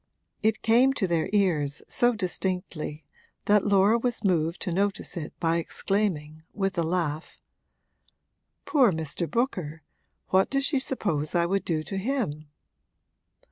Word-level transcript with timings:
It 0.41 0.63
came 0.63 0.93
to 0.93 1.05
their 1.05 1.29
ears 1.31 1.83
so 1.87 2.13
distinctly 2.15 3.05
that 3.45 3.67
Laura 3.67 3.99
was 3.99 4.23
moved 4.23 4.59
to 4.61 4.71
notice 4.71 5.15
it 5.15 5.31
by 5.39 5.57
exclaiming, 5.57 6.41
with 6.55 6.75
a 6.79 6.81
laugh: 6.81 7.39
'Poor 8.65 8.91
Mr. 8.91 9.29
Booker, 9.29 9.83
what 10.29 10.49
does 10.49 10.65
she 10.65 10.79
suppose 10.79 11.35
I 11.35 11.45
would 11.45 11.63
do 11.63 11.83
to 11.83 11.97
him?' 11.99 12.47